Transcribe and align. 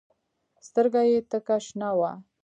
سترګه 0.67 1.01
يې 1.09 1.19
تکه 1.29 1.57
شنه 1.65 1.89
وه. 1.99 2.11